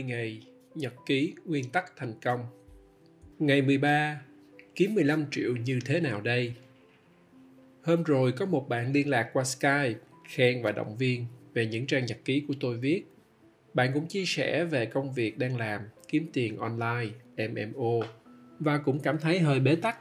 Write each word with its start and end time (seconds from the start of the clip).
30 0.00 0.02
ngày 0.02 0.40
nhật 0.74 0.94
ký 1.06 1.34
nguyên 1.44 1.70
tắc 1.70 1.92
thành 1.96 2.14
công. 2.22 2.46
Ngày 3.38 3.62
13, 3.62 4.20
kiếm 4.74 4.94
15 4.94 5.24
triệu 5.30 5.56
như 5.56 5.78
thế 5.84 6.00
nào 6.00 6.20
đây? 6.20 6.54
Hôm 7.82 8.02
rồi 8.02 8.32
có 8.32 8.46
một 8.46 8.68
bạn 8.68 8.92
liên 8.92 9.08
lạc 9.08 9.30
qua 9.32 9.44
Skype, 9.44 9.94
khen 10.28 10.62
và 10.62 10.72
động 10.72 10.96
viên 10.96 11.26
về 11.54 11.66
những 11.66 11.86
trang 11.86 12.06
nhật 12.06 12.18
ký 12.24 12.44
của 12.48 12.54
tôi 12.60 12.76
viết. 12.76 13.04
Bạn 13.74 13.90
cũng 13.94 14.06
chia 14.06 14.24
sẻ 14.24 14.64
về 14.64 14.86
công 14.86 15.12
việc 15.12 15.38
đang 15.38 15.56
làm, 15.56 15.82
kiếm 16.08 16.26
tiền 16.32 16.58
online, 16.58 17.10
MMO 17.36 18.06
và 18.58 18.78
cũng 18.78 19.00
cảm 19.00 19.18
thấy 19.18 19.38
hơi 19.38 19.60
bế 19.60 19.76
tắc 19.76 19.98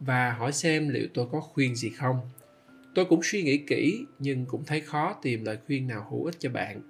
và 0.00 0.32
hỏi 0.32 0.52
xem 0.52 0.88
liệu 0.88 1.08
tôi 1.14 1.26
có 1.32 1.40
khuyên 1.40 1.74
gì 1.74 1.90
không. 1.90 2.16
Tôi 2.94 3.04
cũng 3.04 3.20
suy 3.22 3.42
nghĩ 3.42 3.58
kỹ 3.58 4.04
nhưng 4.18 4.46
cũng 4.46 4.64
thấy 4.64 4.80
khó 4.80 5.16
tìm 5.22 5.44
lời 5.44 5.58
khuyên 5.66 5.86
nào 5.86 6.06
hữu 6.10 6.24
ích 6.24 6.36
cho 6.38 6.50
bạn. 6.50 6.82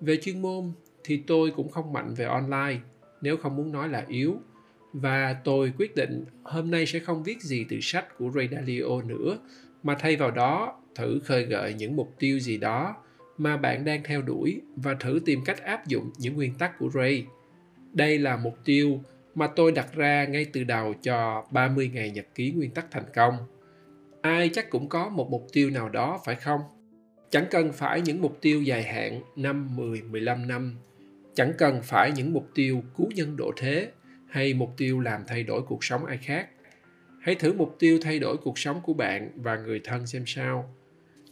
Về 0.00 0.16
chuyên 0.16 0.42
môn 0.42 0.72
thì 1.04 1.22
tôi 1.26 1.50
cũng 1.50 1.68
không 1.68 1.92
mạnh 1.92 2.14
về 2.14 2.24
online, 2.24 2.80
nếu 3.20 3.36
không 3.36 3.56
muốn 3.56 3.72
nói 3.72 3.88
là 3.88 4.04
yếu. 4.08 4.36
Và 4.92 5.36
tôi 5.44 5.72
quyết 5.78 5.96
định 5.96 6.24
hôm 6.42 6.70
nay 6.70 6.86
sẽ 6.86 6.98
không 6.98 7.22
viết 7.22 7.42
gì 7.42 7.66
từ 7.68 7.80
sách 7.80 8.18
của 8.18 8.30
Ray 8.34 8.48
Dalio 8.52 9.02
nữa, 9.06 9.38
mà 9.82 9.96
thay 9.98 10.16
vào 10.16 10.30
đó 10.30 10.80
thử 10.94 11.20
khơi 11.24 11.44
gợi 11.44 11.74
những 11.74 11.96
mục 11.96 12.14
tiêu 12.18 12.38
gì 12.38 12.58
đó 12.58 12.96
mà 13.38 13.56
bạn 13.56 13.84
đang 13.84 14.02
theo 14.04 14.22
đuổi 14.22 14.60
và 14.76 14.94
thử 14.94 15.20
tìm 15.24 15.40
cách 15.44 15.62
áp 15.64 15.86
dụng 15.86 16.10
những 16.18 16.34
nguyên 16.34 16.54
tắc 16.54 16.78
của 16.78 16.90
Ray. 16.94 17.26
Đây 17.92 18.18
là 18.18 18.36
mục 18.36 18.54
tiêu 18.64 19.00
mà 19.34 19.46
tôi 19.46 19.72
đặt 19.72 19.94
ra 19.94 20.24
ngay 20.24 20.46
từ 20.52 20.64
đầu 20.64 20.94
cho 21.02 21.44
30 21.50 21.90
ngày 21.94 22.10
nhật 22.10 22.26
ký 22.34 22.52
nguyên 22.52 22.70
tắc 22.70 22.90
thành 22.90 23.04
công. 23.14 23.34
Ai 24.20 24.50
chắc 24.52 24.70
cũng 24.70 24.88
có 24.88 25.08
một 25.08 25.30
mục 25.30 25.46
tiêu 25.52 25.70
nào 25.70 25.88
đó 25.88 26.20
phải 26.24 26.34
không? 26.34 26.60
Chẳng 27.30 27.44
cần 27.50 27.72
phải 27.72 28.00
những 28.00 28.22
mục 28.22 28.38
tiêu 28.40 28.62
dài 28.62 28.82
hạn 28.82 29.20
5, 29.36 29.76
10, 29.76 30.02
15 30.02 30.48
năm. 30.48 30.76
Chẳng 31.34 31.52
cần 31.58 31.80
phải 31.82 32.12
những 32.12 32.32
mục 32.32 32.48
tiêu 32.54 32.82
cứu 32.96 33.08
nhân 33.14 33.36
độ 33.36 33.52
thế 33.56 33.90
hay 34.28 34.54
mục 34.54 34.74
tiêu 34.76 35.00
làm 35.00 35.22
thay 35.26 35.42
đổi 35.42 35.62
cuộc 35.62 35.84
sống 35.84 36.04
ai 36.06 36.16
khác. 36.16 36.48
Hãy 37.20 37.34
thử 37.34 37.52
mục 37.52 37.76
tiêu 37.78 37.98
thay 38.02 38.18
đổi 38.18 38.36
cuộc 38.36 38.58
sống 38.58 38.80
của 38.84 38.94
bạn 38.94 39.30
và 39.36 39.56
người 39.56 39.80
thân 39.84 40.06
xem 40.06 40.22
sao. 40.26 40.74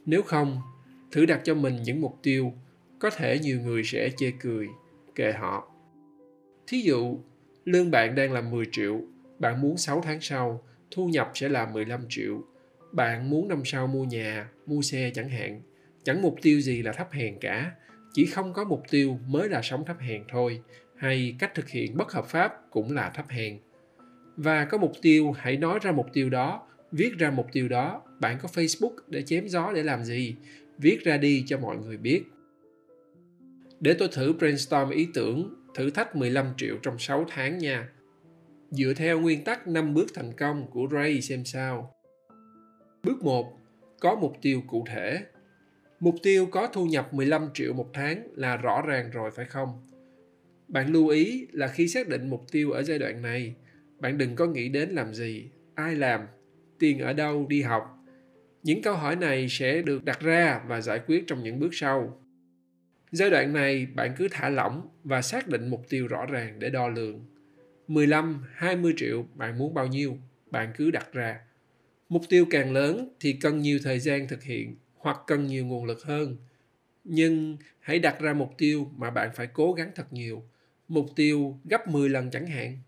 Nếu 0.07 0.23
không, 0.23 0.61
thử 1.13 1.27
đặt 1.27 1.41
cho 1.45 1.55
mình 1.55 1.83
những 1.83 2.01
mục 2.01 2.19
tiêu 2.23 2.53
có 2.99 3.11
thể 3.11 3.39
nhiều 3.39 3.61
người 3.61 3.85
sẽ 3.85 4.11
chê 4.17 4.33
cười, 4.41 4.69
kệ 5.15 5.33
họ. 5.33 5.71
Thí 6.67 6.81
dụ, 6.81 7.19
lương 7.65 7.91
bạn 7.91 8.15
đang 8.15 8.33
là 8.33 8.41
10 8.41 8.67
triệu, 8.73 9.01
bạn 9.39 9.61
muốn 9.61 9.77
6 9.77 10.01
tháng 10.01 10.21
sau, 10.21 10.63
thu 10.91 11.07
nhập 11.07 11.31
sẽ 11.35 11.49
là 11.49 11.67
15 11.67 12.01
triệu. 12.09 12.43
Bạn 12.93 13.31
muốn 13.31 13.49
năm 13.49 13.63
sau 13.65 13.87
mua 13.87 14.05
nhà, 14.05 14.49
mua 14.67 14.83
xe 14.83 15.11
chẳng 15.15 15.29
hạn. 15.29 15.63
Chẳng 16.05 16.23
mục 16.23 16.37
tiêu 16.43 16.61
gì 16.61 16.83
là 16.83 16.93
thấp 16.93 17.13
hèn 17.13 17.39
cả, 17.41 17.73
chỉ 18.13 18.27
không 18.27 18.53
có 18.53 18.65
mục 18.65 18.83
tiêu 18.91 19.19
mới 19.27 19.49
là 19.49 19.63
sống 19.63 19.85
thấp 19.85 19.97
hèn 20.01 20.25
thôi, 20.29 20.63
hay 20.97 21.37
cách 21.39 21.55
thực 21.55 21.69
hiện 21.69 21.97
bất 21.97 22.13
hợp 22.13 22.27
pháp 22.27 22.71
cũng 22.71 22.93
là 22.93 23.11
thấp 23.11 23.27
hèn. 23.29 23.59
Và 24.37 24.65
có 24.65 24.79
mục 24.79 24.93
tiêu, 25.03 25.33
hãy 25.33 25.57
nói 25.57 25.79
ra 25.83 25.93
mục 25.93 26.07
tiêu 26.13 26.31
đó, 26.31 26.67
viết 26.93 27.13
ra 27.19 27.31
mục 27.31 27.47
tiêu 27.53 27.69
đó. 27.69 28.03
Bạn 28.21 28.39
có 28.43 28.49
Facebook 28.55 28.95
để 29.07 29.23
chém 29.23 29.49
gió 29.49 29.73
để 29.75 29.83
làm 29.83 30.05
gì? 30.05 30.37
Viết 30.79 31.05
ra 31.05 31.17
đi 31.17 31.45
cho 31.47 31.59
mọi 31.59 31.77
người 31.77 31.97
biết. 31.97 32.25
Để 33.81 33.95
tôi 33.99 34.09
thử 34.13 34.33
brainstorm 34.33 34.91
ý 34.91 35.09
tưởng, 35.15 35.55
thử 35.75 35.91
thách 35.91 36.17
15 36.17 36.47
triệu 36.57 36.77
trong 36.83 36.99
6 36.99 37.25
tháng 37.29 37.59
nha. 37.59 37.89
Dựa 38.71 38.93
theo 38.97 39.21
nguyên 39.21 39.45
tắc 39.45 39.69
5 39.69 39.95
bước 39.95 40.07
thành 40.15 40.33
công 40.33 40.71
của 40.71 40.89
Ray 40.93 41.21
xem 41.21 41.45
sao. 41.45 41.95
Bước 43.03 43.23
1. 43.23 43.59
Có 44.01 44.15
mục 44.15 44.37
tiêu 44.43 44.63
cụ 44.67 44.85
thể. 44.89 45.23
Mục 46.01 46.15
tiêu 46.23 46.47
có 46.47 46.67
thu 46.73 46.87
nhập 46.87 47.15
15 47.15 47.49
triệu 47.55 47.73
một 47.73 47.91
tháng 47.95 48.29
là 48.35 48.57
rõ 48.57 48.83
ràng 48.87 49.11
rồi 49.11 49.31
phải 49.31 49.45
không? 49.45 49.87
Bạn 50.69 50.93
lưu 50.93 51.09
ý 51.09 51.47
là 51.53 51.69
khi 51.69 51.89
xác 51.89 52.09
định 52.09 52.31
mục 52.31 52.45
tiêu 52.53 52.71
ở 52.71 52.83
giai 52.83 52.99
đoạn 52.99 53.23
này, 53.23 53.55
bạn 53.99 54.19
đừng 54.19 54.35
có 54.35 54.47
nghĩ 54.47 54.69
đến 54.69 54.91
làm 54.91 55.15
gì, 55.15 55.51
ai 55.75 55.95
làm, 55.95 56.21
tiền 56.79 56.99
ở 56.99 57.13
đâu 57.13 57.47
đi 57.49 57.63
học. 57.63 58.05
Những 58.63 58.83
câu 58.83 58.95
hỏi 58.95 59.17
này 59.17 59.47
sẽ 59.49 59.83
được 59.83 60.05
đặt 60.05 60.21
ra 60.21 60.61
và 60.67 60.81
giải 60.81 61.01
quyết 61.07 61.25
trong 61.27 61.43
những 61.43 61.61
bước 61.61 61.71
sau. 61.73 62.21
Giai 63.13 63.31
đoạn 63.31 63.53
này 63.53 63.87
bạn 63.95 64.15
cứ 64.19 64.29
thả 64.31 64.49
lỏng 64.49 64.89
và 65.05 65.23
xác 65.23 65.49
định 65.49 65.69
mục 65.69 65.83
tiêu 65.89 66.07
rõ 66.07 66.27
ràng 66.27 66.59
để 66.59 66.71
đo 66.71 66.89
lường. 66.89 67.25
15, 67.89 68.45
20 68.55 68.95
triệu 68.97 69.27
bạn 69.35 69.59
muốn 69.59 69.75
bao 69.75 69.87
nhiêu, 69.87 70.17
bạn 70.51 70.73
cứ 70.77 70.91
đặt 70.91 71.13
ra. 71.13 71.41
Mục 72.09 72.23
tiêu 72.29 72.47
càng 72.51 72.73
lớn 72.73 73.15
thì 73.21 73.33
cần 73.33 73.61
nhiều 73.61 73.79
thời 73.83 73.99
gian 73.99 74.29
thực 74.29 74.43
hiện 74.43 74.77
hoặc 74.99 75.19
cần 75.27 75.47
nhiều 75.47 75.67
nguồn 75.67 75.85
lực 75.85 76.03
hơn. 76.03 76.37
Nhưng 77.05 77.57
hãy 77.81 77.99
đặt 77.99 78.21
ra 78.21 78.33
mục 78.33 78.55
tiêu 78.59 78.91
mà 78.97 79.11
bạn 79.11 79.31
phải 79.35 79.47
cố 79.47 79.73
gắng 79.73 79.91
thật 79.95 80.13
nhiều. 80.13 80.43
Mục 80.89 81.07
tiêu 81.17 81.59
gấp 81.65 81.89
10 81.89 82.09
lần 82.09 82.31
chẳng 82.31 82.47
hạn. 82.47 82.79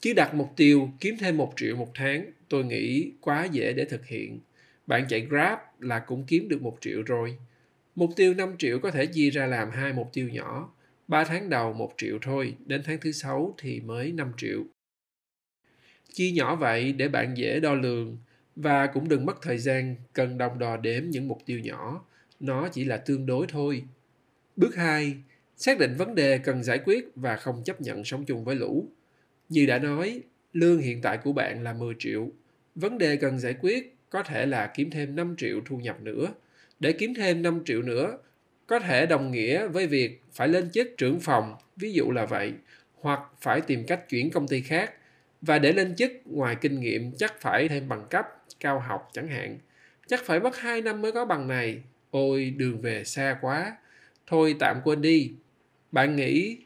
Chứ 0.00 0.12
đặt 0.16 0.34
mục 0.34 0.52
tiêu 0.56 0.90
kiếm 1.00 1.16
thêm 1.20 1.36
1 1.36 1.52
triệu 1.56 1.76
một 1.76 1.90
tháng, 1.94 2.24
tôi 2.48 2.64
nghĩ 2.64 3.12
quá 3.20 3.44
dễ 3.44 3.72
để 3.72 3.84
thực 3.84 4.06
hiện. 4.06 4.40
Bạn 4.86 5.06
chạy 5.08 5.20
Grab 5.20 5.58
là 5.80 5.98
cũng 5.98 6.24
kiếm 6.26 6.48
được 6.48 6.62
1 6.62 6.78
triệu 6.80 7.02
rồi. 7.02 7.38
Mục 7.94 8.10
tiêu 8.16 8.34
5 8.34 8.56
triệu 8.58 8.78
có 8.78 8.90
thể 8.90 9.06
chia 9.06 9.30
ra 9.30 9.46
làm 9.46 9.70
hai 9.70 9.92
mục 9.92 10.10
tiêu 10.12 10.28
nhỏ. 10.28 10.72
3 11.08 11.24
tháng 11.24 11.50
đầu 11.50 11.72
1 11.72 11.92
triệu 11.96 12.18
thôi, 12.22 12.54
đến 12.66 12.82
tháng 12.84 12.98
thứ 13.00 13.12
6 13.12 13.54
thì 13.58 13.80
mới 13.80 14.12
5 14.12 14.32
triệu. 14.36 14.64
Chia 16.12 16.30
nhỏ 16.30 16.56
vậy 16.56 16.92
để 16.92 17.08
bạn 17.08 17.36
dễ 17.36 17.60
đo 17.60 17.74
lường 17.74 18.18
và 18.58 18.86
cũng 18.86 19.08
đừng 19.08 19.26
mất 19.26 19.42
thời 19.42 19.58
gian 19.58 19.96
cần 20.12 20.38
đồng 20.38 20.58
đo 20.58 20.76
đếm 20.76 21.02
những 21.10 21.28
mục 21.28 21.38
tiêu 21.46 21.60
nhỏ. 21.60 22.04
Nó 22.40 22.68
chỉ 22.68 22.84
là 22.84 22.96
tương 22.96 23.26
đối 23.26 23.46
thôi. 23.46 23.84
Bước 24.56 24.76
2. 24.76 25.16
Xác 25.56 25.78
định 25.78 25.94
vấn 25.98 26.14
đề 26.14 26.38
cần 26.38 26.62
giải 26.62 26.78
quyết 26.84 27.08
và 27.14 27.36
không 27.36 27.62
chấp 27.64 27.80
nhận 27.80 28.04
sống 28.04 28.24
chung 28.24 28.44
với 28.44 28.54
lũ. 28.54 28.88
Như 29.48 29.66
đã 29.66 29.78
nói, 29.78 30.20
lương 30.52 30.78
hiện 30.78 31.02
tại 31.02 31.18
của 31.18 31.32
bạn 31.32 31.62
là 31.62 31.72
10 31.72 31.94
triệu. 31.98 32.28
Vấn 32.74 32.98
đề 32.98 33.16
cần 33.16 33.38
giải 33.38 33.54
quyết 33.60 33.96
có 34.10 34.22
thể 34.22 34.46
là 34.46 34.70
kiếm 34.74 34.90
thêm 34.90 35.16
5 35.16 35.34
triệu 35.38 35.60
thu 35.66 35.76
nhập 35.76 36.02
nữa. 36.02 36.26
Để 36.80 36.92
kiếm 36.92 37.14
thêm 37.14 37.42
5 37.42 37.62
triệu 37.64 37.82
nữa, 37.82 38.18
có 38.66 38.78
thể 38.78 39.06
đồng 39.06 39.30
nghĩa 39.30 39.66
với 39.66 39.86
việc 39.86 40.22
phải 40.32 40.48
lên 40.48 40.70
chức 40.70 40.88
trưởng 40.96 41.20
phòng, 41.20 41.56
ví 41.76 41.92
dụ 41.92 42.10
là 42.10 42.26
vậy, 42.26 42.52
hoặc 43.00 43.20
phải 43.40 43.60
tìm 43.60 43.84
cách 43.86 44.08
chuyển 44.08 44.30
công 44.30 44.48
ty 44.48 44.60
khác. 44.60 44.94
Và 45.42 45.58
để 45.58 45.72
lên 45.72 45.96
chức, 45.96 46.12
ngoài 46.24 46.56
kinh 46.60 46.80
nghiệm 46.80 47.12
chắc 47.12 47.40
phải 47.40 47.68
thêm 47.68 47.88
bằng 47.88 48.06
cấp, 48.10 48.37
cao 48.60 48.80
học 48.80 49.10
chẳng 49.12 49.28
hạn. 49.28 49.58
Chắc 50.06 50.24
phải 50.24 50.40
mất 50.40 50.58
2 50.58 50.82
năm 50.82 51.02
mới 51.02 51.12
có 51.12 51.24
bằng 51.24 51.48
này. 51.48 51.82
Ôi, 52.10 52.54
đường 52.56 52.80
về 52.80 53.04
xa 53.04 53.38
quá. 53.40 53.76
Thôi 54.26 54.56
tạm 54.58 54.80
quên 54.84 55.02
đi. 55.02 55.32
Bạn 55.92 56.16
nghĩ 56.16 56.58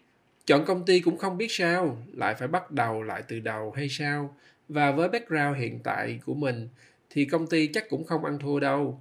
chọn 0.46 0.64
công 0.64 0.84
ty 0.86 1.00
cũng 1.00 1.18
không 1.18 1.38
biết 1.38 1.52
sao, 1.52 2.02
lại 2.12 2.34
phải 2.34 2.48
bắt 2.48 2.70
đầu 2.70 3.02
lại 3.02 3.22
từ 3.28 3.40
đầu 3.40 3.70
hay 3.70 3.88
sao? 3.88 4.36
Và 4.68 4.90
với 4.90 5.08
background 5.08 5.58
hiện 5.58 5.80
tại 5.84 6.20
của 6.24 6.34
mình 6.34 6.68
thì 7.10 7.24
công 7.24 7.46
ty 7.46 7.66
chắc 7.66 7.88
cũng 7.88 8.04
không 8.04 8.24
ăn 8.24 8.38
thua 8.38 8.60
đâu. 8.60 9.00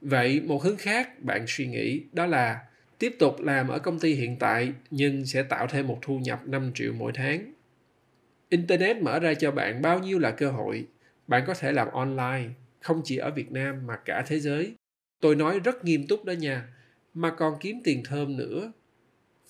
Vậy 0.00 0.40
một 0.40 0.62
hướng 0.62 0.76
khác 0.76 1.22
bạn 1.22 1.44
suy 1.48 1.66
nghĩ 1.66 2.02
đó 2.12 2.26
là 2.26 2.60
tiếp 2.98 3.16
tục 3.18 3.40
làm 3.40 3.68
ở 3.68 3.78
công 3.78 3.98
ty 3.98 4.14
hiện 4.14 4.36
tại 4.36 4.72
nhưng 4.90 5.26
sẽ 5.26 5.42
tạo 5.42 5.66
thêm 5.66 5.86
một 5.86 5.98
thu 6.02 6.18
nhập 6.18 6.40
5 6.46 6.70
triệu 6.74 6.92
mỗi 6.92 7.12
tháng. 7.14 7.52
Internet 8.48 8.96
mở 8.96 9.18
ra 9.18 9.34
cho 9.34 9.50
bạn 9.50 9.82
bao 9.82 9.98
nhiêu 9.98 10.18
là 10.18 10.30
cơ 10.30 10.50
hội. 10.50 10.86
Bạn 11.26 11.44
có 11.46 11.54
thể 11.54 11.72
làm 11.72 11.88
online, 11.88 12.48
không 12.80 13.00
chỉ 13.04 13.16
ở 13.16 13.30
Việt 13.30 13.52
Nam 13.52 13.86
mà 13.86 13.96
cả 13.96 14.24
thế 14.26 14.40
giới. 14.40 14.74
Tôi 15.20 15.36
nói 15.36 15.60
rất 15.60 15.84
nghiêm 15.84 16.06
túc 16.06 16.24
đó 16.24 16.32
nha, 16.32 16.68
mà 17.14 17.30
còn 17.30 17.54
kiếm 17.60 17.80
tiền 17.84 18.02
thơm 18.04 18.36
nữa. 18.36 18.72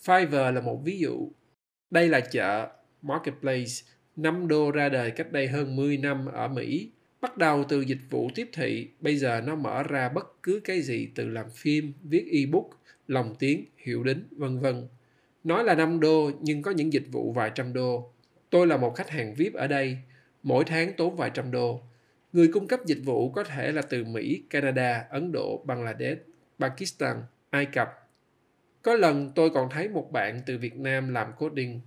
Fiverr 0.05 0.53
là 0.53 0.61
một 0.61 0.81
ví 0.85 0.99
dụ. 0.99 1.29
Đây 1.91 2.09
là 2.09 2.21
chợ, 2.21 2.69
marketplace, 3.03 3.73
5 4.17 4.49
đô 4.49 4.71
ra 4.71 4.89
đời 4.89 5.11
cách 5.11 5.33
đây 5.33 5.49
hơn 5.49 5.77
10 5.77 5.97
năm 5.97 6.27
ở 6.27 6.49
Mỹ 6.49 6.91
Bắt 7.23 7.39
đầu 7.39 7.65
từ 7.69 7.81
dịch 7.81 7.99
vụ 8.11 8.31
tiếp 8.35 8.49
thị, 8.53 8.89
bây 9.01 9.17
giờ 9.17 9.41
nó 9.41 9.57
mở 9.57 9.83
ra 9.83 10.09
bất 10.09 10.43
cứ 10.43 10.61
cái 10.65 10.83
gì 10.83 11.09
từ 11.15 11.29
làm 11.29 11.51
phim, 11.51 11.93
viết 12.03 12.25
ebook, 12.33 12.71
lồng 13.09 13.35
tiếng, 13.39 13.65
hiệu 13.77 14.03
đính, 14.03 14.25
vân 14.31 14.59
vân. 14.59 14.89
Nói 15.45 15.65
là 15.65 15.75
5 15.75 16.01
đô 16.01 16.31
nhưng 16.41 16.63
có 16.63 16.71
những 16.71 16.93
dịch 16.93 17.07
vụ 17.13 17.33
vài 17.33 17.51
trăm 17.55 17.73
đô. 17.73 18.13
Tôi 18.51 18.67
là 18.67 18.77
một 18.77 18.95
khách 18.97 19.11
hàng 19.11 19.35
VIP 19.35 19.55
ở 19.55 19.67
đây, 19.67 19.99
mỗi 20.43 20.65
tháng 20.65 20.93
tốn 20.97 21.17
vài 21.17 21.31
trăm 21.35 21.51
đô. 21.51 21.81
Người 22.33 22.49
cung 22.53 22.69
cấp 22.69 22.81
dịch 22.87 23.01
vụ 23.05 23.31
có 23.31 23.45
thể 23.45 23.73
là 23.73 23.83
từ 23.83 24.05
Mỹ, 24.05 24.43
Canada, 24.51 25.05
Ấn 25.11 25.33
Độ, 25.33 25.65
Bangladesh, 25.67 26.23
Pakistan, 26.59 27.17
Ai 27.51 27.67
Cập. 27.67 27.89
Có 28.83 28.95
lần 28.95 29.31
tôi 29.35 29.51
còn 29.51 29.71
thấy 29.71 29.89
một 29.89 30.13
bạn 30.13 30.41
từ 30.47 30.59
Việt 30.59 30.77
Nam 30.77 31.09
làm 31.09 31.33
coding. 31.39 31.81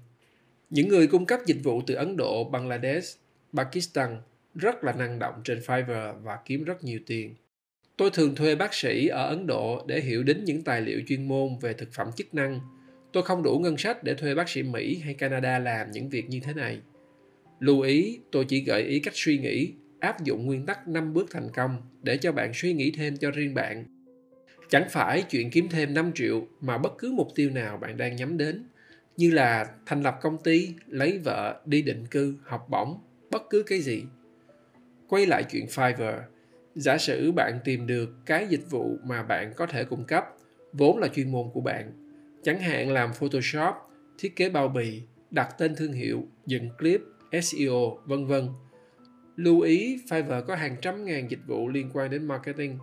Những 0.69 0.87
người 0.87 1.07
cung 1.07 1.25
cấp 1.25 1.39
dịch 1.45 1.57
vụ 1.63 1.81
từ 1.87 1.95
Ấn 1.95 2.17
Độ, 2.17 2.43
Bangladesh, 2.43 3.19
Pakistan 3.53 4.21
rất 4.55 4.83
là 4.83 4.93
năng 4.93 5.19
động 5.19 5.41
trên 5.43 5.59
Fiverr 5.59 6.13
và 6.13 6.37
kiếm 6.45 6.63
rất 6.63 6.83
nhiều 6.83 6.99
tiền. 7.05 7.35
Tôi 7.97 8.09
thường 8.13 8.35
thuê 8.35 8.55
bác 8.55 8.73
sĩ 8.73 9.07
ở 9.07 9.27
Ấn 9.29 9.47
Độ 9.47 9.85
để 9.87 10.01
hiểu 10.01 10.23
đến 10.23 10.43
những 10.43 10.63
tài 10.63 10.81
liệu 10.81 11.01
chuyên 11.07 11.27
môn 11.27 11.57
về 11.61 11.73
thực 11.73 11.93
phẩm 11.93 12.11
chức 12.15 12.33
năng. 12.33 12.59
Tôi 13.11 13.23
không 13.23 13.43
đủ 13.43 13.59
ngân 13.59 13.77
sách 13.77 14.03
để 14.03 14.13
thuê 14.13 14.35
bác 14.35 14.49
sĩ 14.49 14.63
Mỹ 14.63 15.01
hay 15.03 15.13
Canada 15.13 15.59
làm 15.59 15.91
những 15.91 16.09
việc 16.09 16.29
như 16.29 16.39
thế 16.39 16.53
này. 16.53 16.81
Lưu 17.59 17.81
ý, 17.81 18.19
tôi 18.31 18.45
chỉ 18.45 18.63
gợi 18.63 18.81
ý 18.81 18.99
cách 18.99 19.13
suy 19.15 19.37
nghĩ, 19.37 19.73
áp 19.99 20.23
dụng 20.23 20.45
nguyên 20.45 20.65
tắc 20.65 20.87
5 20.87 21.13
bước 21.13 21.27
thành 21.31 21.49
công 21.53 21.77
để 22.03 22.17
cho 22.17 22.31
bạn 22.31 22.51
suy 22.53 22.73
nghĩ 22.73 22.91
thêm 22.91 23.17
cho 23.17 23.31
riêng 23.31 23.53
bạn. 23.53 23.85
Chẳng 24.69 24.89
phải 24.89 25.23
chuyện 25.29 25.49
kiếm 25.49 25.67
thêm 25.69 25.93
5 25.93 26.11
triệu 26.15 26.47
mà 26.61 26.77
bất 26.77 26.97
cứ 26.97 27.11
mục 27.11 27.27
tiêu 27.35 27.49
nào 27.49 27.77
bạn 27.77 27.97
đang 27.97 28.15
nhắm 28.15 28.37
đến, 28.37 28.63
như 29.17 29.31
là 29.31 29.65
thành 29.85 30.03
lập 30.03 30.17
công 30.21 30.37
ty, 30.43 30.73
lấy 30.87 31.17
vợ, 31.17 31.61
đi 31.65 31.81
định 31.81 32.05
cư, 32.11 32.35
học 32.43 32.67
bổng, 32.69 32.99
bất 33.31 33.43
cứ 33.49 33.63
cái 33.63 33.79
gì. 33.79 34.03
Quay 35.07 35.25
lại 35.25 35.43
chuyện 35.43 35.65
Fiverr, 35.65 36.21
giả 36.75 36.97
sử 36.97 37.31
bạn 37.31 37.59
tìm 37.63 37.87
được 37.87 38.09
cái 38.25 38.47
dịch 38.49 38.69
vụ 38.69 38.97
mà 39.03 39.23
bạn 39.23 39.53
có 39.55 39.65
thể 39.65 39.83
cung 39.83 40.03
cấp, 40.03 40.25
vốn 40.73 40.97
là 40.97 41.07
chuyên 41.07 41.31
môn 41.31 41.45
của 41.53 41.61
bạn, 41.61 41.91
chẳng 42.43 42.59
hạn 42.59 42.91
làm 42.91 43.13
Photoshop, 43.13 43.75
thiết 44.17 44.35
kế 44.35 44.49
bao 44.49 44.67
bì, 44.67 45.01
đặt 45.31 45.49
tên 45.57 45.75
thương 45.75 45.93
hiệu, 45.93 46.23
dựng 46.45 46.69
clip, 46.79 47.01
SEO, 47.41 47.97
vân 48.05 48.25
vân. 48.25 48.49
Lưu 49.35 49.59
ý 49.61 49.99
Fiverr 50.09 50.45
có 50.45 50.55
hàng 50.55 50.75
trăm 50.81 51.05
ngàn 51.05 51.31
dịch 51.31 51.39
vụ 51.47 51.69
liên 51.69 51.89
quan 51.93 52.09
đến 52.09 52.27
marketing. 52.27 52.77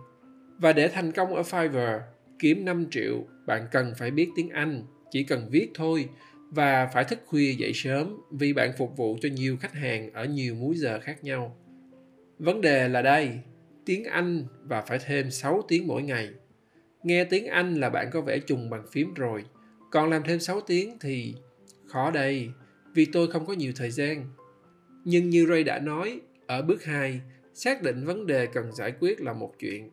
Và 0.57 0.73
để 0.73 0.87
thành 0.87 1.11
công 1.11 1.35
ở 1.35 1.41
Fiverr, 1.41 1.99
kiếm 2.39 2.65
5 2.65 2.87
triệu, 2.91 3.27
bạn 3.45 3.67
cần 3.71 3.93
phải 3.97 4.11
biết 4.11 4.29
tiếng 4.35 4.49
Anh, 4.49 4.83
chỉ 5.11 5.23
cần 5.23 5.47
viết 5.51 5.71
thôi 5.73 6.09
và 6.49 6.89
phải 6.93 7.03
thức 7.03 7.19
khuya 7.25 7.51
dậy 7.51 7.71
sớm 7.73 8.17
vì 8.31 8.53
bạn 8.53 8.71
phục 8.77 8.97
vụ 8.97 9.17
cho 9.21 9.29
nhiều 9.29 9.57
khách 9.57 9.73
hàng 9.73 10.13
ở 10.13 10.25
nhiều 10.25 10.55
múi 10.55 10.75
giờ 10.75 10.99
khác 10.99 11.23
nhau. 11.23 11.57
Vấn 12.37 12.61
đề 12.61 12.87
là 12.87 13.01
đây, 13.01 13.29
tiếng 13.85 14.03
Anh 14.03 14.45
và 14.63 14.81
phải 14.81 14.99
thêm 15.05 15.31
6 15.31 15.61
tiếng 15.67 15.87
mỗi 15.87 16.03
ngày. 16.03 16.29
Nghe 17.03 17.23
tiếng 17.23 17.47
Anh 17.47 17.75
là 17.75 17.89
bạn 17.89 18.09
có 18.11 18.21
vẻ 18.21 18.39
trùng 18.39 18.69
bằng 18.69 18.85
phím 18.91 19.13
rồi, 19.13 19.43
còn 19.91 20.09
làm 20.09 20.23
thêm 20.23 20.39
6 20.39 20.61
tiếng 20.61 20.97
thì 21.01 21.35
khó 21.85 22.11
đây, 22.11 22.49
vì 22.93 23.05
tôi 23.05 23.31
không 23.31 23.45
có 23.45 23.53
nhiều 23.53 23.71
thời 23.75 23.91
gian. 23.91 24.25
Nhưng 25.05 25.29
như 25.29 25.45
Ray 25.49 25.63
đã 25.63 25.79
nói, 25.79 26.19
ở 26.47 26.61
bước 26.61 26.83
2, 26.83 27.21
xác 27.53 27.81
định 27.81 28.05
vấn 28.05 28.27
đề 28.27 28.45
cần 28.45 28.71
giải 28.71 28.93
quyết 28.99 29.21
là 29.21 29.33
một 29.33 29.53
chuyện. 29.59 29.89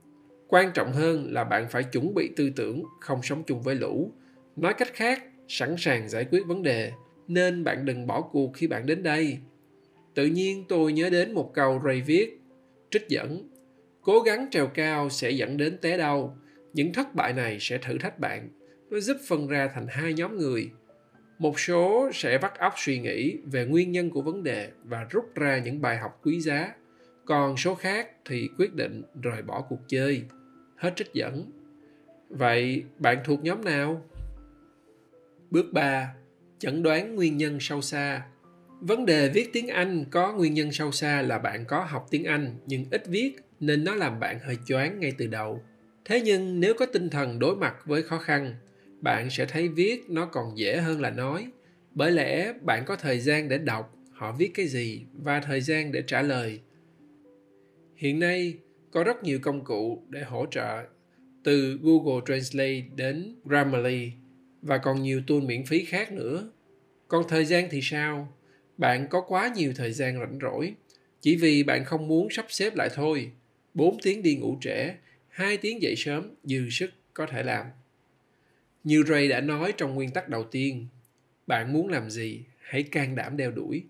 Quan 0.48 0.70
trọng 0.74 0.92
hơn 0.92 1.32
là 1.32 1.44
bạn 1.44 1.66
phải 1.70 1.82
chuẩn 1.82 2.14
bị 2.14 2.30
tư 2.36 2.50
tưởng 2.56 2.82
không 3.00 3.22
sống 3.22 3.42
chung 3.46 3.62
với 3.62 3.74
lũ. 3.74 4.12
Nói 4.56 4.74
cách 4.74 4.94
khác, 4.94 5.22
sẵn 5.48 5.74
sàng 5.78 6.08
giải 6.08 6.26
quyết 6.30 6.46
vấn 6.46 6.62
đề, 6.62 6.92
nên 7.28 7.64
bạn 7.64 7.84
đừng 7.84 8.06
bỏ 8.06 8.20
cuộc 8.20 8.52
khi 8.54 8.66
bạn 8.66 8.86
đến 8.86 9.02
đây. 9.02 9.38
Tự 10.14 10.26
nhiên 10.26 10.64
tôi 10.68 10.92
nhớ 10.92 11.10
đến 11.10 11.32
một 11.32 11.54
câu 11.54 11.82
Ray 11.84 12.00
viết, 12.00 12.40
trích 12.90 13.08
dẫn, 13.08 13.48
cố 14.02 14.20
gắng 14.20 14.46
trèo 14.50 14.66
cao 14.66 15.08
sẽ 15.08 15.30
dẫn 15.30 15.56
đến 15.56 15.78
té 15.78 15.96
đau. 15.96 16.38
Những 16.72 16.92
thất 16.92 17.14
bại 17.14 17.32
này 17.32 17.56
sẽ 17.60 17.78
thử 17.78 17.98
thách 17.98 18.18
bạn. 18.18 18.48
Nó 18.90 19.00
giúp 19.00 19.16
phân 19.28 19.48
ra 19.48 19.70
thành 19.74 19.86
hai 19.88 20.12
nhóm 20.12 20.38
người. 20.38 20.70
Một 21.40 21.60
số 21.60 22.10
sẽ 22.14 22.38
vắt 22.38 22.58
óc 22.58 22.74
suy 22.76 22.98
nghĩ 22.98 23.38
về 23.44 23.66
nguyên 23.66 23.92
nhân 23.92 24.10
của 24.10 24.22
vấn 24.22 24.42
đề 24.42 24.70
và 24.84 25.06
rút 25.10 25.34
ra 25.34 25.58
những 25.58 25.80
bài 25.80 25.98
học 25.98 26.20
quý 26.22 26.40
giá. 26.40 26.74
Còn 27.24 27.56
số 27.56 27.74
khác 27.74 28.08
thì 28.24 28.48
quyết 28.58 28.74
định 28.74 29.02
rời 29.22 29.42
bỏ 29.42 29.60
cuộc 29.68 29.80
chơi. 29.88 30.22
Hết 30.76 30.92
trích 30.96 31.12
dẫn. 31.12 31.50
Vậy 32.28 32.84
bạn 32.98 33.18
thuộc 33.24 33.44
nhóm 33.44 33.64
nào? 33.64 34.02
Bước 35.50 35.72
3. 35.72 36.14
Chẩn 36.58 36.82
đoán 36.82 37.14
nguyên 37.14 37.36
nhân 37.36 37.60
sâu 37.60 37.80
xa. 37.80 38.22
Vấn 38.80 39.06
đề 39.06 39.28
viết 39.28 39.50
tiếng 39.52 39.68
Anh 39.68 40.04
có 40.10 40.32
nguyên 40.32 40.54
nhân 40.54 40.72
sâu 40.72 40.92
xa 40.92 41.22
là 41.22 41.38
bạn 41.38 41.64
có 41.64 41.84
học 41.84 42.06
tiếng 42.10 42.24
Anh 42.24 42.54
nhưng 42.66 42.84
ít 42.90 43.02
viết 43.06 43.36
nên 43.60 43.84
nó 43.84 43.94
làm 43.94 44.20
bạn 44.20 44.38
hơi 44.38 44.58
choáng 44.66 45.00
ngay 45.00 45.12
từ 45.18 45.26
đầu. 45.26 45.62
Thế 46.04 46.20
nhưng 46.20 46.60
nếu 46.60 46.74
có 46.74 46.86
tinh 46.86 47.10
thần 47.10 47.38
đối 47.38 47.56
mặt 47.56 47.74
với 47.84 48.02
khó 48.02 48.18
khăn, 48.18 48.54
bạn 49.00 49.30
sẽ 49.30 49.46
thấy 49.46 49.68
viết 49.68 50.10
nó 50.10 50.26
còn 50.26 50.58
dễ 50.58 50.76
hơn 50.76 51.00
là 51.00 51.10
nói. 51.10 51.50
Bởi 51.94 52.10
lẽ 52.10 52.52
bạn 52.62 52.84
có 52.86 52.96
thời 52.96 53.18
gian 53.18 53.48
để 53.48 53.58
đọc 53.58 53.96
họ 54.12 54.32
viết 54.32 54.50
cái 54.54 54.66
gì 54.66 55.02
và 55.12 55.40
thời 55.40 55.60
gian 55.60 55.92
để 55.92 56.02
trả 56.06 56.22
lời. 56.22 56.60
Hiện 57.96 58.18
nay 58.18 58.54
có 58.90 59.04
rất 59.04 59.24
nhiều 59.24 59.38
công 59.42 59.64
cụ 59.64 60.02
để 60.08 60.22
hỗ 60.22 60.46
trợ 60.50 60.84
từ 61.44 61.78
Google 61.82 62.20
Translate 62.26 62.82
đến 62.96 63.34
Grammarly 63.44 64.12
và 64.62 64.78
còn 64.78 65.02
nhiều 65.02 65.22
tool 65.26 65.40
miễn 65.40 65.64
phí 65.64 65.84
khác 65.84 66.12
nữa. 66.12 66.50
Còn 67.08 67.24
thời 67.28 67.44
gian 67.44 67.68
thì 67.70 67.80
sao? 67.82 68.36
Bạn 68.76 69.06
có 69.10 69.20
quá 69.20 69.52
nhiều 69.56 69.72
thời 69.76 69.92
gian 69.92 70.18
rảnh 70.18 70.38
rỗi, 70.42 70.74
chỉ 71.20 71.36
vì 71.36 71.62
bạn 71.62 71.84
không 71.84 72.08
muốn 72.08 72.28
sắp 72.30 72.46
xếp 72.48 72.76
lại 72.76 72.88
thôi. 72.94 73.30
4 73.74 73.98
tiếng 74.02 74.22
đi 74.22 74.36
ngủ 74.36 74.58
trễ, 74.60 74.94
2 75.28 75.56
tiếng 75.56 75.82
dậy 75.82 75.94
sớm, 75.96 76.34
dư 76.44 76.70
sức 76.70 76.90
có 77.14 77.26
thể 77.26 77.42
làm. 77.42 77.66
Như 78.84 79.02
Ray 79.06 79.28
đã 79.28 79.40
nói 79.40 79.72
trong 79.76 79.94
nguyên 79.94 80.10
tắc 80.10 80.28
đầu 80.28 80.44
tiên, 80.44 80.86
bạn 81.46 81.72
muốn 81.72 81.88
làm 81.88 82.10
gì, 82.10 82.42
hãy 82.60 82.82
can 82.82 83.14
đảm 83.14 83.36
đeo 83.36 83.50
đuổi. 83.50 83.84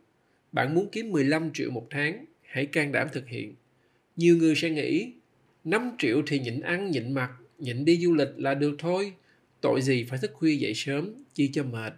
Bạn 0.52 0.74
muốn 0.74 0.88
kiếm 0.92 1.10
15 1.10 1.50
triệu 1.52 1.70
một 1.70 1.86
tháng, 1.90 2.24
hãy 2.42 2.66
can 2.66 2.92
đảm 2.92 3.08
thực 3.12 3.28
hiện. 3.28 3.54
Nhiều 4.16 4.36
người 4.36 4.54
sẽ 4.54 4.70
nghĩ, 4.70 5.12
5 5.64 5.90
triệu 5.98 6.22
thì 6.26 6.38
nhịn 6.38 6.60
ăn, 6.60 6.90
nhịn 6.90 7.14
mặc, 7.14 7.30
nhịn 7.58 7.84
đi 7.84 7.96
du 7.96 8.14
lịch 8.14 8.28
là 8.36 8.54
được 8.54 8.76
thôi 8.78 9.12
tội 9.60 9.82
gì 9.82 10.04
phải 10.04 10.18
thức 10.18 10.30
khuya 10.34 10.54
dậy 10.54 10.74
sớm 10.74 11.12
chi 11.34 11.50
cho 11.52 11.62
mệt 11.62 11.92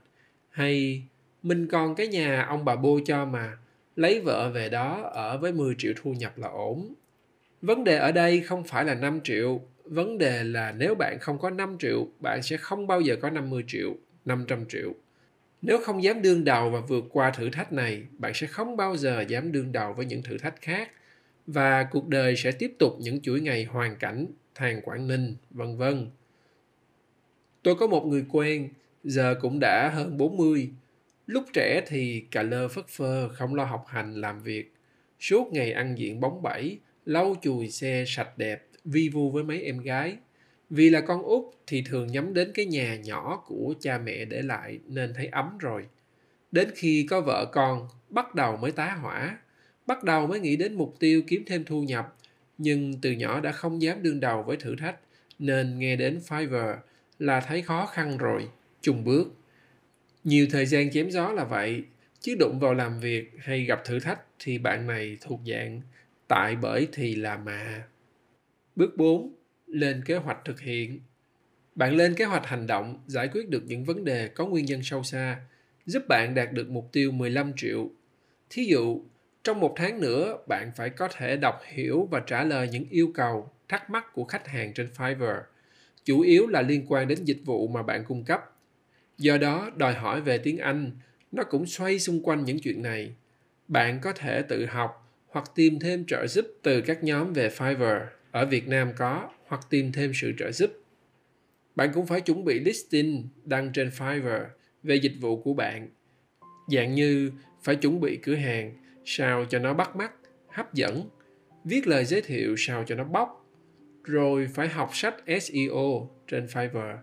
hay 0.50 1.02
mình 1.42 1.66
còn 1.66 1.94
cái 1.94 2.08
nhà 2.08 2.42
ông 2.42 2.64
bà 2.64 2.76
bô 2.76 3.00
cho 3.04 3.24
mà 3.24 3.56
lấy 3.96 4.20
vợ 4.20 4.50
về 4.50 4.68
đó 4.68 5.10
ở 5.14 5.38
với 5.38 5.52
10 5.52 5.74
triệu 5.78 5.92
thu 6.02 6.12
nhập 6.12 6.38
là 6.38 6.48
ổn 6.48 6.94
vấn 7.62 7.84
đề 7.84 7.96
ở 7.96 8.12
đây 8.12 8.40
không 8.40 8.64
phải 8.64 8.84
là 8.84 8.94
5 8.94 9.20
triệu 9.24 9.60
vấn 9.84 10.18
đề 10.18 10.44
là 10.44 10.72
nếu 10.78 10.94
bạn 10.94 11.18
không 11.20 11.38
có 11.38 11.50
5 11.50 11.76
triệu 11.78 12.08
bạn 12.20 12.42
sẽ 12.42 12.56
không 12.56 12.86
bao 12.86 13.00
giờ 13.00 13.16
có 13.16 13.30
50 13.30 13.64
triệu 13.66 13.96
500 14.24 14.64
triệu 14.68 14.94
nếu 15.62 15.78
không 15.78 16.02
dám 16.02 16.22
đương 16.22 16.44
đầu 16.44 16.70
và 16.70 16.80
vượt 16.80 17.04
qua 17.10 17.30
thử 17.30 17.50
thách 17.50 17.72
này 17.72 18.02
bạn 18.18 18.34
sẽ 18.34 18.46
không 18.46 18.76
bao 18.76 18.96
giờ 18.96 19.24
dám 19.28 19.52
đương 19.52 19.72
đầu 19.72 19.92
với 19.92 20.06
những 20.06 20.22
thử 20.22 20.38
thách 20.38 20.60
khác 20.60 20.90
và 21.46 21.84
cuộc 21.84 22.08
đời 22.08 22.36
sẽ 22.36 22.52
tiếp 22.52 22.72
tục 22.78 22.96
những 23.00 23.20
chuỗi 23.20 23.40
ngày 23.40 23.64
hoàn 23.64 23.96
cảnh 23.96 24.26
thàn 24.54 24.80
quảng 24.82 25.08
ninh 25.08 25.36
vân 25.50 25.76
vân 25.76 26.10
Tôi 27.62 27.74
có 27.74 27.86
một 27.86 28.06
người 28.06 28.24
quen, 28.28 28.68
giờ 29.04 29.34
cũng 29.40 29.58
đã 29.60 29.90
hơn 29.94 30.16
40. 30.16 30.70
Lúc 31.26 31.44
trẻ 31.52 31.82
thì 31.86 32.24
cà 32.30 32.42
lơ 32.42 32.68
phất 32.68 32.88
phơ, 32.88 33.28
không 33.28 33.54
lo 33.54 33.64
học 33.64 33.84
hành 33.88 34.14
làm 34.14 34.42
việc. 34.42 34.72
Suốt 35.20 35.52
ngày 35.52 35.72
ăn 35.72 35.98
diện 35.98 36.20
bóng 36.20 36.42
bẩy, 36.42 36.78
lau 37.04 37.34
chùi 37.42 37.68
xe 37.68 38.04
sạch 38.06 38.38
đẹp, 38.38 38.66
vi 38.84 39.08
vu 39.08 39.30
với 39.30 39.44
mấy 39.44 39.62
em 39.62 39.78
gái. 39.78 40.16
Vì 40.70 40.90
là 40.90 41.00
con 41.00 41.22
út 41.22 41.44
thì 41.66 41.82
thường 41.86 42.06
nhắm 42.06 42.34
đến 42.34 42.50
cái 42.54 42.66
nhà 42.66 42.96
nhỏ 42.96 43.42
của 43.46 43.74
cha 43.80 43.98
mẹ 43.98 44.24
để 44.24 44.42
lại 44.42 44.78
nên 44.86 45.14
thấy 45.14 45.26
ấm 45.26 45.58
rồi. 45.58 45.86
Đến 46.52 46.68
khi 46.74 47.06
có 47.10 47.20
vợ 47.20 47.50
con, 47.52 47.88
bắt 48.08 48.34
đầu 48.34 48.56
mới 48.56 48.72
tá 48.72 48.92
hỏa. 49.00 49.38
Bắt 49.86 50.04
đầu 50.04 50.26
mới 50.26 50.40
nghĩ 50.40 50.56
đến 50.56 50.74
mục 50.74 50.94
tiêu 50.98 51.22
kiếm 51.26 51.42
thêm 51.46 51.64
thu 51.64 51.82
nhập. 51.82 52.16
Nhưng 52.58 53.00
từ 53.02 53.12
nhỏ 53.12 53.40
đã 53.40 53.52
không 53.52 53.82
dám 53.82 54.02
đương 54.02 54.20
đầu 54.20 54.42
với 54.42 54.56
thử 54.56 54.76
thách, 54.76 54.96
nên 55.38 55.78
nghe 55.78 55.96
đến 55.96 56.20
Fiverr 56.28 56.76
là 57.18 57.40
thấy 57.40 57.62
khó 57.62 57.86
khăn 57.86 58.16
rồi, 58.16 58.48
trùng 58.82 59.04
bước. 59.04 59.34
Nhiều 60.24 60.46
thời 60.50 60.66
gian 60.66 60.90
chém 60.90 61.10
gió 61.10 61.32
là 61.32 61.44
vậy, 61.44 61.84
chứ 62.20 62.36
đụng 62.38 62.58
vào 62.60 62.74
làm 62.74 63.00
việc 63.00 63.30
hay 63.38 63.64
gặp 63.64 63.84
thử 63.84 64.00
thách 64.00 64.20
thì 64.38 64.58
bạn 64.58 64.86
này 64.86 65.16
thuộc 65.20 65.40
dạng 65.46 65.80
tại 66.28 66.56
bởi 66.56 66.88
thì 66.92 67.14
là 67.14 67.36
mà. 67.36 67.82
Bước 68.76 68.96
4. 68.96 69.34
Lên 69.66 70.02
kế 70.04 70.16
hoạch 70.16 70.38
thực 70.44 70.60
hiện. 70.60 71.00
Bạn 71.74 71.96
lên 71.96 72.14
kế 72.14 72.24
hoạch 72.24 72.46
hành 72.46 72.66
động, 72.66 73.02
giải 73.06 73.28
quyết 73.28 73.48
được 73.48 73.62
những 73.66 73.84
vấn 73.84 74.04
đề 74.04 74.28
có 74.28 74.46
nguyên 74.46 74.64
nhân 74.64 74.82
sâu 74.82 75.02
xa, 75.02 75.40
giúp 75.86 76.02
bạn 76.08 76.34
đạt 76.34 76.52
được 76.52 76.70
mục 76.70 76.88
tiêu 76.92 77.12
15 77.12 77.52
triệu. 77.56 77.90
Thí 78.50 78.64
dụ, 78.64 79.02
trong 79.44 79.60
một 79.60 79.74
tháng 79.76 80.00
nữa, 80.00 80.38
bạn 80.48 80.70
phải 80.76 80.90
có 80.90 81.08
thể 81.16 81.36
đọc 81.36 81.60
hiểu 81.66 82.08
và 82.10 82.20
trả 82.20 82.44
lời 82.44 82.68
những 82.72 82.84
yêu 82.90 83.10
cầu, 83.14 83.50
thắc 83.68 83.90
mắc 83.90 84.12
của 84.12 84.24
khách 84.24 84.48
hàng 84.48 84.72
trên 84.74 84.88
Fiverr 84.96 85.42
chủ 86.04 86.20
yếu 86.20 86.46
là 86.46 86.62
liên 86.62 86.84
quan 86.88 87.08
đến 87.08 87.24
dịch 87.24 87.40
vụ 87.44 87.68
mà 87.68 87.82
bạn 87.82 88.04
cung 88.04 88.24
cấp. 88.24 88.40
Do 89.18 89.38
đó, 89.38 89.70
đòi 89.76 89.94
hỏi 89.94 90.20
về 90.20 90.38
tiếng 90.38 90.58
Anh, 90.58 90.90
nó 91.32 91.44
cũng 91.44 91.66
xoay 91.66 91.98
xung 91.98 92.22
quanh 92.22 92.44
những 92.44 92.58
chuyện 92.60 92.82
này. 92.82 93.14
Bạn 93.68 94.00
có 94.00 94.12
thể 94.12 94.42
tự 94.42 94.66
học 94.66 95.18
hoặc 95.28 95.44
tìm 95.54 95.78
thêm 95.78 96.04
trợ 96.06 96.26
giúp 96.26 96.46
từ 96.62 96.80
các 96.80 97.04
nhóm 97.04 97.32
về 97.32 97.48
Fiverr 97.48 98.06
ở 98.32 98.46
Việt 98.46 98.68
Nam 98.68 98.92
có 98.96 99.28
hoặc 99.46 99.60
tìm 99.70 99.92
thêm 99.92 100.12
sự 100.14 100.32
trợ 100.38 100.52
giúp. 100.52 100.70
Bạn 101.76 101.90
cũng 101.94 102.06
phải 102.06 102.20
chuẩn 102.20 102.44
bị 102.44 102.60
listing 102.60 103.28
đăng 103.44 103.72
trên 103.72 103.88
Fiverr 103.88 104.44
về 104.82 104.96
dịch 104.96 105.14
vụ 105.20 105.42
của 105.42 105.54
bạn. 105.54 105.88
Dạng 106.68 106.94
như 106.94 107.32
phải 107.62 107.76
chuẩn 107.76 108.00
bị 108.00 108.16
cửa 108.16 108.34
hàng 108.34 108.76
sao 109.04 109.44
cho 109.44 109.58
nó 109.58 109.74
bắt 109.74 109.96
mắt, 109.96 110.12
hấp 110.48 110.74
dẫn, 110.74 111.08
viết 111.64 111.86
lời 111.86 112.04
giới 112.04 112.22
thiệu 112.22 112.54
sao 112.58 112.84
cho 112.86 112.94
nó 112.94 113.04
bóc 113.04 113.42
rồi 114.04 114.48
phải 114.54 114.68
học 114.68 114.90
sách 114.92 115.14
SEO 115.26 116.10
trên 116.26 116.46
Fiverr, 116.46 116.96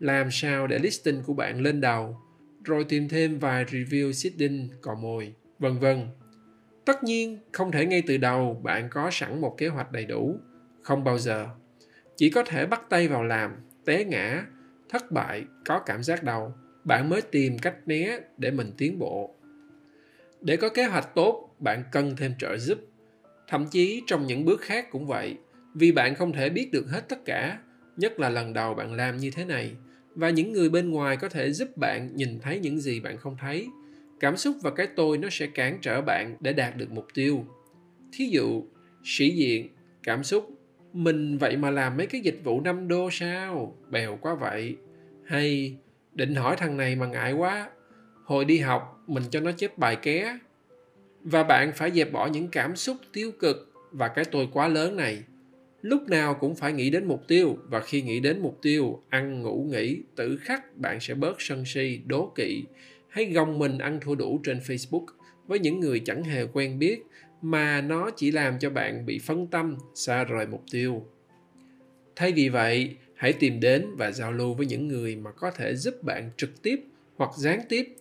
làm 0.00 0.30
sao 0.30 0.66
để 0.66 0.78
listing 0.78 1.22
của 1.22 1.34
bạn 1.34 1.60
lên 1.60 1.80
đầu, 1.80 2.16
rồi 2.64 2.84
tìm 2.84 3.08
thêm 3.08 3.38
vài 3.38 3.64
review 3.64 4.12
sitting 4.12 4.68
cò 4.80 4.94
mồi, 4.94 5.34
vân 5.58 5.78
vân. 5.78 6.06
Tất 6.84 7.04
nhiên, 7.04 7.38
không 7.52 7.72
thể 7.72 7.86
ngay 7.86 8.02
từ 8.06 8.16
đầu 8.16 8.60
bạn 8.62 8.88
có 8.90 9.10
sẵn 9.12 9.40
một 9.40 9.54
kế 9.58 9.68
hoạch 9.68 9.92
đầy 9.92 10.04
đủ, 10.04 10.40
không 10.82 11.04
bao 11.04 11.18
giờ. 11.18 11.46
Chỉ 12.16 12.30
có 12.30 12.42
thể 12.42 12.66
bắt 12.66 12.82
tay 12.88 13.08
vào 13.08 13.24
làm, 13.24 13.52
té 13.84 14.04
ngã, 14.04 14.46
thất 14.88 15.10
bại, 15.10 15.44
có 15.64 15.78
cảm 15.78 16.02
giác 16.02 16.24
đau, 16.24 16.54
bạn 16.84 17.08
mới 17.08 17.22
tìm 17.22 17.58
cách 17.58 17.76
né 17.86 18.18
để 18.38 18.50
mình 18.50 18.72
tiến 18.78 18.98
bộ. 18.98 19.34
Để 20.40 20.56
có 20.56 20.68
kế 20.68 20.84
hoạch 20.84 21.14
tốt, 21.14 21.56
bạn 21.58 21.84
cần 21.92 22.16
thêm 22.16 22.32
trợ 22.38 22.56
giúp. 22.58 22.78
Thậm 23.48 23.66
chí 23.70 24.02
trong 24.06 24.26
những 24.26 24.44
bước 24.44 24.60
khác 24.60 24.90
cũng 24.90 25.06
vậy, 25.06 25.36
vì 25.74 25.92
bạn 25.92 26.14
không 26.14 26.32
thể 26.32 26.50
biết 26.50 26.72
được 26.72 26.86
hết 26.88 27.08
tất 27.08 27.24
cả 27.24 27.58
nhất 27.96 28.20
là 28.20 28.28
lần 28.28 28.52
đầu 28.52 28.74
bạn 28.74 28.94
làm 28.94 29.16
như 29.16 29.30
thế 29.30 29.44
này 29.44 29.76
và 30.14 30.30
những 30.30 30.52
người 30.52 30.68
bên 30.68 30.90
ngoài 30.90 31.16
có 31.16 31.28
thể 31.28 31.52
giúp 31.52 31.76
bạn 31.76 32.16
nhìn 32.16 32.40
thấy 32.40 32.58
những 32.58 32.80
gì 32.80 33.00
bạn 33.00 33.18
không 33.18 33.36
thấy 33.40 33.68
cảm 34.20 34.36
xúc 34.36 34.56
và 34.62 34.70
cái 34.70 34.88
tôi 34.96 35.18
nó 35.18 35.28
sẽ 35.30 35.46
cản 35.46 35.78
trở 35.80 36.02
bạn 36.02 36.36
để 36.40 36.52
đạt 36.52 36.76
được 36.76 36.92
mục 36.92 37.06
tiêu 37.14 37.44
thí 38.12 38.24
dụ 38.26 38.64
sĩ 39.04 39.30
diện 39.30 39.68
cảm 40.02 40.24
xúc 40.24 40.50
mình 40.92 41.38
vậy 41.38 41.56
mà 41.56 41.70
làm 41.70 41.96
mấy 41.96 42.06
cái 42.06 42.20
dịch 42.20 42.40
vụ 42.44 42.60
5 42.60 42.88
đô 42.88 43.10
sao? 43.10 43.76
Bèo 43.90 44.18
quá 44.20 44.34
vậy. 44.34 44.76
Hay, 45.24 45.76
định 46.14 46.34
hỏi 46.34 46.56
thằng 46.58 46.76
này 46.76 46.96
mà 46.96 47.06
ngại 47.06 47.32
quá. 47.32 47.70
Hồi 48.24 48.44
đi 48.44 48.58
học, 48.58 49.02
mình 49.06 49.22
cho 49.30 49.40
nó 49.40 49.52
chép 49.52 49.78
bài 49.78 49.96
ké. 49.96 50.38
Và 51.20 51.42
bạn 51.42 51.72
phải 51.74 51.90
dẹp 51.90 52.12
bỏ 52.12 52.26
những 52.26 52.48
cảm 52.48 52.76
xúc 52.76 52.96
tiêu 53.12 53.32
cực 53.38 53.72
và 53.92 54.08
cái 54.08 54.24
tôi 54.24 54.48
quá 54.52 54.68
lớn 54.68 54.96
này. 54.96 55.22
Lúc 55.82 56.08
nào 56.08 56.34
cũng 56.34 56.54
phải 56.54 56.72
nghĩ 56.72 56.90
đến 56.90 57.04
mục 57.04 57.28
tiêu, 57.28 57.56
và 57.68 57.80
khi 57.80 58.02
nghĩ 58.02 58.20
đến 58.20 58.38
mục 58.42 58.58
tiêu, 58.62 59.02
ăn, 59.08 59.42
ngủ, 59.42 59.66
nghỉ, 59.70 60.02
tự 60.16 60.36
khắc, 60.36 60.76
bạn 60.78 61.00
sẽ 61.00 61.14
bớt 61.14 61.40
sân 61.40 61.64
si, 61.64 62.00
đố 62.06 62.32
kỵ. 62.34 62.64
Hay 63.08 63.24
gồng 63.24 63.58
mình 63.58 63.78
ăn 63.78 64.00
thua 64.00 64.14
đủ 64.14 64.40
trên 64.44 64.58
facebook 64.58 65.06
với 65.46 65.58
những 65.58 65.80
người 65.80 66.00
chẳng 66.00 66.24
hề 66.24 66.46
quen 66.52 66.78
biết 66.78 67.02
mà 67.42 67.80
nó 67.80 68.10
chỉ 68.16 68.30
làm 68.30 68.58
cho 68.58 68.70
bạn 68.70 69.06
bị 69.06 69.18
phân 69.18 69.46
tâm, 69.46 69.76
xa 69.94 70.24
rời 70.24 70.46
mục 70.46 70.62
tiêu. 70.70 71.06
Thay 72.16 72.32
vì 72.32 72.48
vậy, 72.48 72.96
hãy 73.14 73.32
tìm 73.32 73.60
đến 73.60 73.86
và 73.96 74.10
giao 74.10 74.32
lưu 74.32 74.54
với 74.54 74.66
những 74.66 74.88
người 74.88 75.16
mà 75.16 75.32
có 75.32 75.50
thể 75.50 75.74
giúp 75.74 76.02
bạn 76.02 76.30
trực 76.36 76.62
tiếp 76.62 76.80
hoặc 77.16 77.30
gián 77.36 77.60
tiếp, 77.68 77.94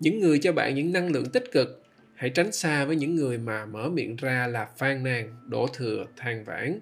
những 0.00 0.20
người 0.20 0.38
cho 0.38 0.52
bạn 0.52 0.74
những 0.74 0.92
năng 0.92 1.12
lượng 1.12 1.30
tích 1.32 1.52
cực. 1.52 1.82
Hãy 2.14 2.30
tránh 2.30 2.52
xa 2.52 2.84
với 2.84 2.96
những 2.96 3.14
người 3.14 3.38
mà 3.38 3.66
mở 3.66 3.88
miệng 3.88 4.16
ra 4.16 4.46
là 4.46 4.68
phàn 4.76 5.04
nàn, 5.04 5.34
đổ 5.48 5.66
thừa, 5.74 6.06
than 6.16 6.44
vãn. 6.44 6.78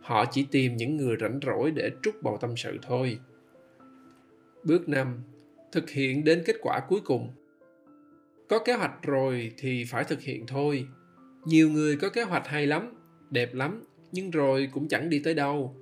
Họ 0.00 0.24
chỉ 0.32 0.46
tìm 0.50 0.76
những 0.76 0.96
người 0.96 1.16
rảnh 1.20 1.40
rỗi 1.46 1.70
để 1.70 1.90
trút 2.02 2.14
bầu 2.22 2.38
tâm 2.40 2.56
sự 2.56 2.78
thôi. 2.82 3.18
Bước 4.64 4.88
5 4.88 5.22
thực 5.72 5.90
hiện 5.90 6.24
đến 6.24 6.42
kết 6.46 6.56
quả 6.62 6.80
cuối 6.88 7.00
cùng. 7.04 7.28
Có 8.48 8.58
kế 8.58 8.72
hoạch 8.72 9.02
rồi 9.02 9.52
thì 9.56 9.84
phải 9.84 10.04
thực 10.04 10.20
hiện 10.20 10.46
thôi 10.46 10.86
nhiều 11.44 11.70
người 11.70 11.96
có 11.96 12.10
kế 12.10 12.22
hoạch 12.22 12.46
hay 12.46 12.66
lắm 12.66 12.94
đẹp 13.30 13.54
lắm 13.54 13.84
nhưng 14.12 14.30
rồi 14.30 14.68
cũng 14.72 14.88
chẳng 14.88 15.10
đi 15.10 15.20
tới 15.24 15.34
đâu 15.34 15.76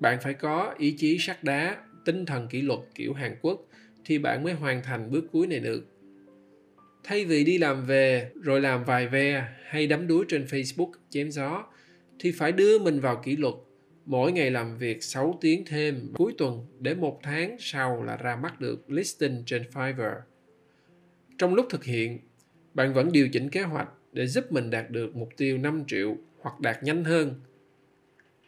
bạn 0.00 0.18
phải 0.22 0.34
có 0.34 0.74
ý 0.78 0.94
chí 0.98 1.18
sắt 1.18 1.44
đá 1.44 1.76
tinh 2.04 2.26
thần 2.26 2.48
kỷ 2.48 2.62
luật 2.62 2.80
kiểu 2.94 3.12
hàn 3.12 3.36
quốc 3.42 3.66
thì 4.04 4.18
bạn 4.18 4.44
mới 4.44 4.52
hoàn 4.52 4.82
thành 4.82 5.10
bước 5.10 5.24
cuối 5.32 5.46
này 5.46 5.60
được 5.60 5.84
thay 7.04 7.24
vì 7.24 7.44
đi 7.44 7.58
làm 7.58 7.86
về 7.86 8.30
rồi 8.34 8.60
làm 8.60 8.84
vài 8.84 9.08
ve 9.08 9.48
hay 9.64 9.86
đắm 9.86 10.06
đuối 10.06 10.24
trên 10.28 10.44
facebook 10.44 10.90
chém 11.10 11.30
gió 11.30 11.64
thì 12.18 12.32
phải 12.32 12.52
đưa 12.52 12.78
mình 12.78 13.00
vào 13.00 13.22
kỷ 13.24 13.36
luật 13.36 13.54
mỗi 14.08 14.32
ngày 14.32 14.50
làm 14.50 14.78
việc 14.78 15.02
6 15.02 15.38
tiếng 15.40 15.64
thêm 15.66 16.12
cuối 16.14 16.34
tuần 16.38 16.66
để 16.78 16.94
một 16.94 17.20
tháng 17.22 17.56
sau 17.58 18.02
là 18.02 18.16
ra 18.16 18.36
mắt 18.36 18.60
được 18.60 18.90
listing 18.90 19.42
trên 19.46 19.62
Fiverr. 19.72 20.20
Trong 21.38 21.54
lúc 21.54 21.66
thực 21.70 21.84
hiện, 21.84 22.18
bạn 22.74 22.94
vẫn 22.94 23.12
điều 23.12 23.28
chỉnh 23.28 23.50
kế 23.50 23.62
hoạch 23.62 23.88
để 24.18 24.26
giúp 24.26 24.52
mình 24.52 24.70
đạt 24.70 24.90
được 24.90 25.16
mục 25.16 25.28
tiêu 25.36 25.58
5 25.58 25.84
triệu 25.86 26.16
hoặc 26.40 26.60
đạt 26.60 26.82
nhanh 26.82 27.04
hơn. 27.04 27.34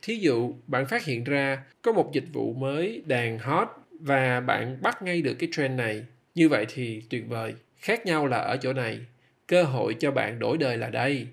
Thí 0.02 0.16
dụ, 0.16 0.54
bạn 0.66 0.86
phát 0.86 1.04
hiện 1.04 1.24
ra 1.24 1.64
có 1.82 1.92
một 1.92 2.10
dịch 2.12 2.24
vụ 2.32 2.54
mới 2.54 3.02
đang 3.06 3.38
hot 3.38 3.68
và 4.00 4.40
bạn 4.40 4.78
bắt 4.82 5.02
ngay 5.02 5.22
được 5.22 5.34
cái 5.34 5.48
trend 5.52 5.78
này. 5.78 6.04
Như 6.34 6.48
vậy 6.48 6.66
thì 6.74 7.02
tuyệt 7.10 7.24
vời. 7.28 7.54
Khác 7.76 8.06
nhau 8.06 8.26
là 8.26 8.36
ở 8.36 8.56
chỗ 8.56 8.72
này, 8.72 9.00
cơ 9.46 9.62
hội 9.62 9.96
cho 9.98 10.10
bạn 10.10 10.38
đổi 10.38 10.58
đời 10.58 10.76
là 10.76 10.90
đây. 10.90 11.26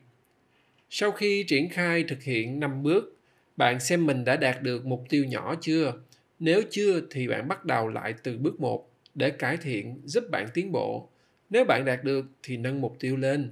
Sau 0.89 1.11
khi 1.11 1.43
triển 1.47 1.69
khai 1.69 2.03
thực 2.03 2.23
hiện 2.23 2.59
5 2.59 2.83
bước, 2.83 3.17
bạn 3.57 3.79
xem 3.79 4.05
mình 4.05 4.25
đã 4.25 4.35
đạt 4.35 4.61
được 4.61 4.85
mục 4.85 5.03
tiêu 5.09 5.25
nhỏ 5.25 5.55
chưa? 5.61 5.93
Nếu 6.39 6.61
chưa 6.69 7.01
thì 7.11 7.27
bạn 7.27 7.47
bắt 7.47 7.65
đầu 7.65 7.87
lại 7.87 8.13
từ 8.23 8.37
bước 8.37 8.59
1 8.59 8.89
để 9.15 9.29
cải 9.29 9.57
thiện 9.57 10.01
giúp 10.05 10.23
bạn 10.31 10.47
tiến 10.53 10.71
bộ. 10.71 11.09
Nếu 11.49 11.65
bạn 11.65 11.85
đạt 11.85 12.03
được 12.03 12.25
thì 12.43 12.57
nâng 12.57 12.81
mục 12.81 12.95
tiêu 12.99 13.17
lên. 13.17 13.49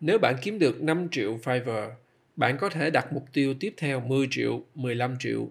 Nếu 0.00 0.18
bạn 0.18 0.36
kiếm 0.42 0.58
được 0.58 0.82
5 0.82 1.08
triệu 1.10 1.38
Fiverr, 1.44 1.90
bạn 2.36 2.56
có 2.60 2.68
thể 2.68 2.90
đặt 2.90 3.12
mục 3.12 3.24
tiêu 3.32 3.54
tiếp 3.60 3.74
theo 3.76 4.00
10 4.00 4.26
triệu, 4.30 4.62
15 4.74 5.16
triệu. 5.18 5.48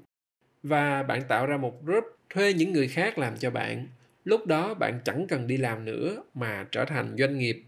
Và 0.63 1.03
bạn 1.03 1.21
tạo 1.27 1.45
ra 1.45 1.57
một 1.57 1.85
group 1.85 2.03
thuê 2.29 2.53
những 2.53 2.73
người 2.73 2.87
khác 2.87 3.17
làm 3.17 3.37
cho 3.37 3.51
bạn. 3.51 3.87
Lúc 4.23 4.47
đó 4.47 4.73
bạn 4.73 4.99
chẳng 5.05 5.25
cần 5.29 5.47
đi 5.47 5.57
làm 5.57 5.85
nữa 5.85 6.23
mà 6.33 6.67
trở 6.71 6.85
thành 6.85 7.15
doanh 7.17 7.37
nghiệp. 7.37 7.63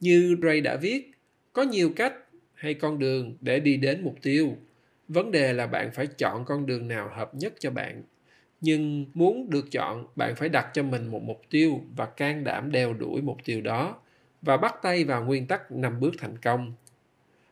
Như 0.00 0.36
Ray 0.42 0.60
đã 0.60 0.76
viết, 0.76 1.10
có 1.52 1.62
nhiều 1.62 1.92
cách 1.96 2.14
hay 2.54 2.74
con 2.74 2.98
đường 2.98 3.36
để 3.40 3.60
đi 3.60 3.76
đến 3.76 4.04
mục 4.04 4.16
tiêu. 4.22 4.56
Vấn 5.08 5.30
đề 5.30 5.52
là 5.52 5.66
bạn 5.66 5.90
phải 5.92 6.06
chọn 6.06 6.44
con 6.44 6.66
đường 6.66 6.88
nào 6.88 7.10
hợp 7.16 7.34
nhất 7.34 7.54
cho 7.58 7.70
bạn. 7.70 8.02
Nhưng 8.60 9.06
muốn 9.14 9.50
được 9.50 9.70
chọn, 9.70 10.06
bạn 10.16 10.34
phải 10.36 10.48
đặt 10.48 10.70
cho 10.74 10.82
mình 10.82 11.06
một 11.06 11.22
mục 11.22 11.42
tiêu 11.50 11.80
và 11.96 12.06
can 12.06 12.44
đảm 12.44 12.72
đeo 12.72 12.94
đuổi 12.94 13.22
mục 13.22 13.36
tiêu 13.44 13.60
đó 13.60 14.00
và 14.46 14.56
bắt 14.56 14.74
tay 14.82 15.04
vào 15.04 15.24
nguyên 15.24 15.46
tắc 15.46 15.72
năm 15.72 16.00
bước 16.00 16.14
thành 16.18 16.38
công. 16.38 16.72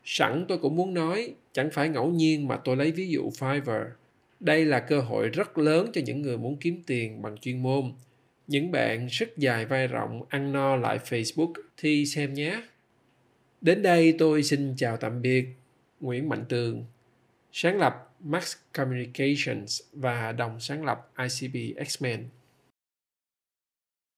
Sẵn 0.05 0.45
tôi 0.49 0.59
cũng 0.59 0.77
muốn 0.77 0.95
nói, 0.95 1.35
chẳng 1.53 1.71
phải 1.71 1.89
ngẫu 1.89 2.11
nhiên 2.11 2.49
mà 2.49 2.57
tôi 2.57 2.77
lấy 2.77 2.93
ví 2.93 3.09
dụ 3.09 3.31
Fiverr. 3.31 3.87
Đây 4.41 4.65
là 4.65 4.81
cơ 4.81 5.01
hội 5.01 5.29
rất 5.29 5.59
lớn 5.59 5.91
cho 5.93 6.01
những 6.05 6.23
người 6.23 6.39
muốn 6.39 6.57
kiếm 6.57 6.83
tiền 6.87 7.23
bằng 7.23 7.37
chuyên 7.37 7.63
môn. 7.63 7.93
Những 8.47 8.71
bạn 8.71 9.09
sức 9.11 9.37
dài 9.37 9.67
vai 9.67 9.87
rộng 9.87 10.23
ăn 10.29 10.53
no 10.53 10.77
lại 10.77 10.99
Facebook 11.05 11.53
thì 11.77 12.07
xem 12.07 12.35
nhé. 12.35 12.63
Đến 13.61 13.83
đây 13.83 14.15
tôi 14.19 14.43
xin 14.43 14.75
chào 14.77 14.97
tạm 14.97 15.23
biệt. 15.23 15.47
Nguyễn 16.01 16.29
Mạnh 16.29 16.45
Tường, 16.49 16.85
sáng 17.53 17.79
lập 17.79 18.13
Max 18.21 18.57
Communications 18.73 19.81
và 19.93 20.33
đồng 20.33 20.61
sáng 20.61 20.85
lập 20.85 21.11
ICB 21.19 21.55
X-Men. 21.79 22.19